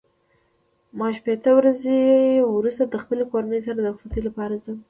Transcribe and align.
ما 0.97 1.07
شپېته 1.17 1.51
ورځې 1.57 1.97
وروسته 2.55 2.83
د 2.87 2.95
خپل 3.03 3.19
کورنۍ 3.31 3.59
سره 3.65 3.75
د 3.81 3.85
رخصتۍ 3.93 4.21
لپاره 4.27 4.53
ځم. 4.63 4.77